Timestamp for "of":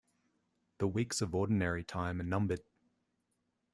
1.21-1.35